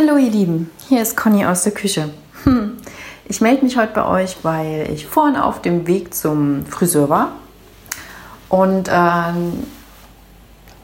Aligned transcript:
Hallo 0.00 0.16
ihr 0.16 0.30
Lieben, 0.30 0.70
hier 0.88 1.02
ist 1.02 1.16
Conny 1.16 1.44
aus 1.44 1.64
der 1.64 1.72
Küche. 1.72 2.10
Hm. 2.44 2.76
Ich 3.24 3.40
melde 3.40 3.64
mich 3.64 3.76
heute 3.76 3.94
bei 3.94 4.06
euch, 4.06 4.36
weil 4.44 4.88
ich 4.94 5.08
vorhin 5.08 5.34
auf 5.34 5.60
dem 5.60 5.88
Weg 5.88 6.14
zum 6.14 6.64
Friseur 6.66 7.08
war 7.08 7.32
und 8.48 8.88
ähm, 8.92 9.54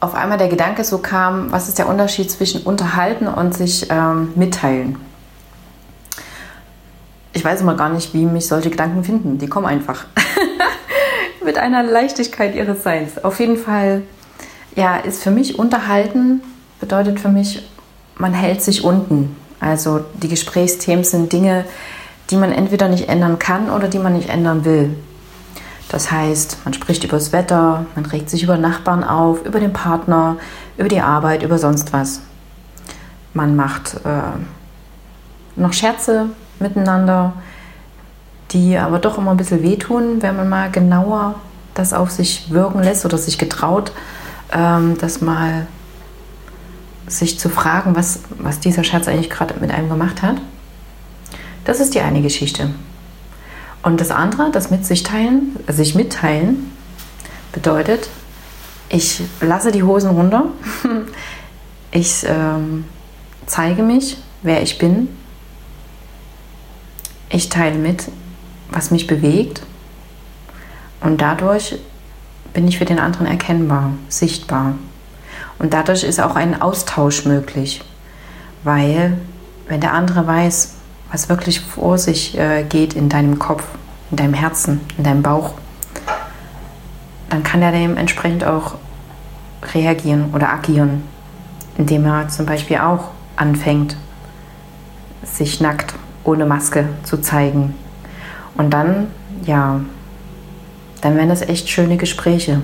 auf 0.00 0.16
einmal 0.16 0.36
der 0.36 0.48
Gedanke 0.48 0.82
so 0.82 0.98
kam, 0.98 1.52
was 1.52 1.68
ist 1.68 1.78
der 1.78 1.88
Unterschied 1.88 2.28
zwischen 2.28 2.62
unterhalten 2.62 3.28
und 3.28 3.54
sich 3.54 3.86
ähm, 3.88 4.32
mitteilen. 4.34 4.96
Ich 7.34 7.44
weiß 7.44 7.60
immer 7.60 7.76
gar 7.76 7.90
nicht, 7.90 8.14
wie 8.14 8.26
mich 8.26 8.48
solche 8.48 8.70
Gedanken 8.70 9.04
finden. 9.04 9.38
Die 9.38 9.46
kommen 9.46 9.66
einfach. 9.66 10.06
Mit 11.44 11.56
einer 11.56 11.84
Leichtigkeit 11.84 12.56
ihres 12.56 12.82
Seins. 12.82 13.22
Auf 13.22 13.38
jeden 13.38 13.58
Fall, 13.58 14.02
ja, 14.74 14.96
ist 14.96 15.22
für 15.22 15.30
mich 15.30 15.56
unterhalten, 15.56 16.40
bedeutet 16.80 17.20
für 17.20 17.28
mich 17.28 17.62
man 18.16 18.32
hält 18.32 18.62
sich 18.62 18.84
unten. 18.84 19.36
Also 19.60 20.00
die 20.14 20.28
Gesprächsthemen 20.28 21.04
sind 21.04 21.32
Dinge, 21.32 21.64
die 22.30 22.36
man 22.36 22.52
entweder 22.52 22.88
nicht 22.88 23.08
ändern 23.08 23.38
kann 23.38 23.70
oder 23.70 23.88
die 23.88 23.98
man 23.98 24.14
nicht 24.14 24.28
ändern 24.28 24.64
will. 24.64 24.96
Das 25.88 26.10
heißt, 26.10 26.58
man 26.64 26.74
spricht 26.74 27.04
über 27.04 27.16
das 27.16 27.32
Wetter, 27.32 27.86
man 27.94 28.06
regt 28.06 28.30
sich 28.30 28.42
über 28.42 28.56
Nachbarn 28.56 29.04
auf, 29.04 29.44
über 29.44 29.60
den 29.60 29.72
Partner, 29.72 30.36
über 30.76 30.88
die 30.88 31.00
Arbeit, 31.00 31.42
über 31.42 31.58
sonst 31.58 31.92
was. 31.92 32.20
Man 33.32 33.54
macht 33.54 33.94
äh, 34.04 34.38
noch 35.56 35.72
Scherze 35.72 36.30
miteinander, 36.58 37.34
die 38.50 38.76
aber 38.76 38.98
doch 38.98 39.18
immer 39.18 39.32
ein 39.32 39.36
bisschen 39.36 39.62
wehtun, 39.62 40.22
wenn 40.22 40.36
man 40.36 40.48
mal 40.48 40.70
genauer 40.70 41.34
das 41.74 41.92
auf 41.92 42.10
sich 42.10 42.50
wirken 42.50 42.82
lässt 42.82 43.04
oder 43.04 43.18
sich 43.18 43.36
getraut, 43.36 43.92
ähm, 44.52 44.96
das 44.98 45.20
mal 45.20 45.66
sich 47.06 47.38
zu 47.38 47.48
fragen, 47.48 47.96
was, 47.96 48.20
was 48.38 48.60
dieser 48.60 48.84
Schatz 48.84 49.08
eigentlich 49.08 49.30
gerade 49.30 49.54
mit 49.60 49.70
einem 49.70 49.88
gemacht 49.88 50.22
hat. 50.22 50.36
Das 51.64 51.80
ist 51.80 51.94
die 51.94 52.00
eine 52.00 52.22
Geschichte. 52.22 52.70
Und 53.82 54.00
das 54.00 54.10
andere, 54.10 54.50
das 54.50 54.70
mit 54.70 54.86
sich 54.86 55.02
teilen, 55.02 55.56
sich 55.68 55.94
mitteilen, 55.94 56.72
bedeutet, 57.52 58.08
ich 58.88 59.22
lasse 59.40 59.72
die 59.72 59.82
Hosen 59.82 60.10
runter, 60.10 60.44
ich 61.90 62.24
ähm, 62.26 62.84
zeige 63.46 63.82
mich, 63.82 64.16
wer 64.42 64.62
ich 64.62 64.78
bin, 64.78 65.08
ich 67.28 67.48
teile 67.48 67.76
mit, 67.76 68.04
was 68.70 68.90
mich 68.90 69.06
bewegt 69.06 69.62
und 71.00 71.20
dadurch 71.20 71.76
bin 72.52 72.68
ich 72.68 72.78
für 72.78 72.84
den 72.84 72.98
anderen 72.98 73.26
erkennbar, 73.26 73.92
sichtbar. 74.08 74.74
Und 75.58 75.74
dadurch 75.74 76.04
ist 76.04 76.20
auch 76.20 76.36
ein 76.36 76.60
Austausch 76.60 77.24
möglich, 77.24 77.82
weil 78.64 79.18
wenn 79.68 79.80
der 79.80 79.92
andere 79.92 80.26
weiß, 80.26 80.74
was 81.10 81.28
wirklich 81.28 81.60
vor 81.60 81.98
sich 81.98 82.36
äh, 82.38 82.64
geht 82.64 82.94
in 82.94 83.08
deinem 83.08 83.38
Kopf, 83.38 83.64
in 84.10 84.16
deinem 84.16 84.34
Herzen, 84.34 84.80
in 84.98 85.04
deinem 85.04 85.22
Bauch, 85.22 85.54
dann 87.30 87.42
kann 87.42 87.62
er 87.62 87.72
dementsprechend 87.72 88.44
auch 88.44 88.74
reagieren 89.72 90.30
oder 90.34 90.52
agieren, 90.52 91.02
indem 91.78 92.04
er 92.04 92.28
zum 92.28 92.46
Beispiel 92.46 92.78
auch 92.78 93.10
anfängt, 93.36 93.96
sich 95.22 95.60
nackt 95.60 95.94
ohne 96.24 96.46
Maske 96.46 96.88
zu 97.02 97.18
zeigen. 97.18 97.74
Und 98.56 98.70
dann, 98.70 99.08
ja, 99.44 99.80
dann 101.00 101.16
wären 101.16 101.28
das 101.28 101.42
echt 101.42 101.68
schöne 101.68 101.96
Gespräche, 101.96 102.62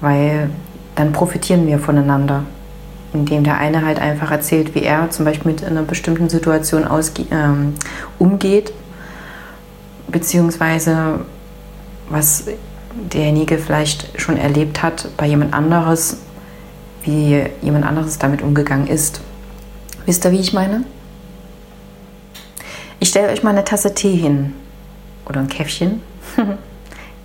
weil 0.00 0.50
dann 0.96 1.12
profitieren 1.12 1.66
wir 1.66 1.78
voneinander. 1.78 2.42
Indem 3.12 3.44
der 3.44 3.58
eine 3.58 3.84
halt 3.84 4.00
einfach 4.00 4.30
erzählt, 4.30 4.74
wie 4.74 4.82
er 4.82 5.10
zum 5.10 5.24
Beispiel 5.24 5.52
mit 5.52 5.64
einer 5.64 5.82
bestimmten 5.82 6.28
Situation 6.28 6.86
ähm, 7.30 7.74
umgeht, 8.18 8.72
beziehungsweise 10.08 11.20
was 12.10 12.46
derjenige 13.12 13.58
vielleicht 13.58 14.20
schon 14.20 14.36
erlebt 14.36 14.82
hat 14.82 15.08
bei 15.16 15.26
jemand 15.26 15.54
anderes, 15.54 16.18
wie 17.04 17.44
jemand 17.62 17.86
anderes 17.86 18.18
damit 18.18 18.42
umgegangen 18.42 18.86
ist. 18.86 19.20
Wisst 20.04 20.24
ihr, 20.24 20.32
wie 20.32 20.40
ich 20.40 20.52
meine? 20.52 20.84
Ich 23.00 23.10
stelle 23.10 23.28
euch 23.28 23.42
mal 23.42 23.50
eine 23.50 23.64
Tasse 23.64 23.94
Tee 23.94 24.16
hin 24.16 24.54
oder 25.28 25.40
ein 25.40 25.48
Käffchen. 25.48 26.00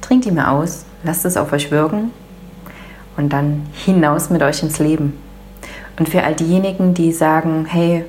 Trinkt 0.01 0.25
die 0.25 0.31
mir 0.31 0.50
aus, 0.51 0.85
lasst 1.03 1.25
es 1.25 1.38
auf 1.38 1.53
euch 1.53 1.72
wirken 1.72 2.12
und 3.17 3.33
dann 3.33 3.67
hinaus 3.73 4.29
mit 4.29 4.41
euch 4.44 4.63
ins 4.63 4.79
Leben. 4.79 5.17
Und 5.97 6.09
für 6.09 6.23
all 6.23 6.35
diejenigen, 6.35 6.94
die 6.94 7.11
sagen, 7.11 7.66
hey, 7.66 8.05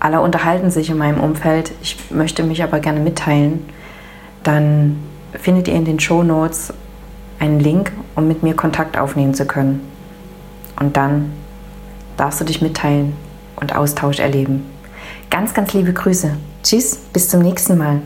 alle 0.00 0.20
unterhalten 0.20 0.70
sich 0.70 0.90
in 0.90 0.98
meinem 0.98 1.20
Umfeld, 1.20 1.72
ich 1.82 2.10
möchte 2.10 2.42
mich 2.42 2.62
aber 2.62 2.80
gerne 2.80 3.00
mitteilen, 3.00 3.64
dann 4.42 4.98
findet 5.32 5.68
ihr 5.68 5.74
in 5.74 5.84
den 5.84 6.00
Show 6.00 6.22
Notes 6.22 6.72
einen 7.38 7.60
Link, 7.60 7.92
um 8.16 8.26
mit 8.26 8.42
mir 8.42 8.54
Kontakt 8.54 8.98
aufnehmen 8.98 9.34
zu 9.34 9.46
können. 9.46 9.80
Und 10.78 10.96
dann 10.96 11.32
darfst 12.16 12.40
du 12.40 12.44
dich 12.44 12.60
mitteilen 12.60 13.12
und 13.56 13.76
Austausch 13.76 14.18
erleben. 14.18 14.66
Ganz, 15.30 15.54
ganz 15.54 15.72
liebe 15.72 15.92
Grüße. 15.92 16.36
Tschüss, 16.62 16.96
bis 17.12 17.28
zum 17.28 17.40
nächsten 17.40 17.78
Mal. 17.78 18.02